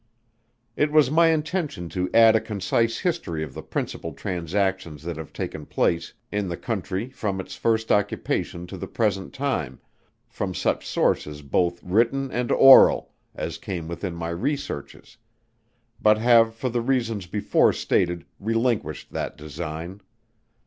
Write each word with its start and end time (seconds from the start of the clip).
It 0.75 0.91
was 0.91 1.11
my 1.11 1.27
intention 1.27 1.87
to 1.89 2.09
add 2.11 2.35
a 2.35 2.41
concise 2.41 2.97
history 2.97 3.43
of 3.43 3.53
the 3.53 3.61
principal 3.61 4.13
transactions 4.13 5.03
that 5.03 5.15
have 5.17 5.31
taken 5.31 5.67
place 5.67 6.11
in 6.31 6.47
the 6.47 6.57
Country 6.57 7.11
from 7.11 7.39
its 7.39 7.55
first 7.55 7.91
occupation 7.91 8.65
to 8.65 8.77
the 8.77 8.87
present 8.87 9.31
time, 9.31 9.79
from 10.27 10.55
such 10.55 10.87
sources 10.87 11.43
both 11.43 11.83
written 11.83 12.31
and 12.31 12.51
oral, 12.51 13.11
as 13.35 13.59
came 13.59 13.87
within 13.87 14.15
my 14.15 14.29
researches; 14.29 15.17
but 16.01 16.17
have 16.17 16.55
for 16.55 16.69
the 16.69 16.81
reasons 16.81 17.27
before 17.27 17.71
stated 17.71 18.25
relinquished 18.39 19.11
that 19.11 19.37
design. 19.37 20.01